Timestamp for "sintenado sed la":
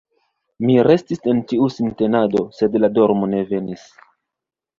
1.75-2.91